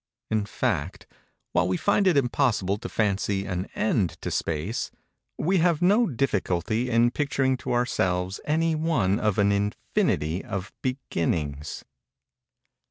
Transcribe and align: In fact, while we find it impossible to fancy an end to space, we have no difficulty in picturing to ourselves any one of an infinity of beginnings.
In 0.31 0.47
fact, 0.47 1.05
while 1.51 1.67
we 1.67 1.77
find 1.77 2.07
it 2.07 2.17
impossible 2.17 2.79
to 2.79 2.89
fancy 2.89 3.45
an 3.45 3.67
end 3.75 4.17
to 4.23 4.31
space, 4.31 4.89
we 5.37 5.59
have 5.59 5.79
no 5.83 6.07
difficulty 6.07 6.89
in 6.89 7.11
picturing 7.11 7.55
to 7.57 7.73
ourselves 7.73 8.39
any 8.43 8.73
one 8.73 9.19
of 9.19 9.37
an 9.37 9.51
infinity 9.51 10.43
of 10.43 10.73
beginnings. 10.81 11.83